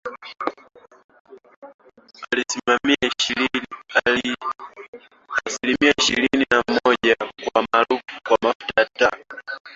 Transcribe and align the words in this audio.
asilimia 5.45 5.93
ishirini 5.97 6.45
na 6.51 6.63
moja 6.85 7.15
kwa 8.23 8.37
mafuta 8.41 8.81
ya 8.81 8.85
taa 8.93 9.17